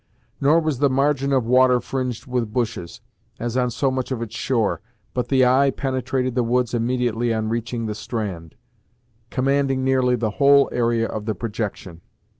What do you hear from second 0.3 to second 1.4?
Nor was the margin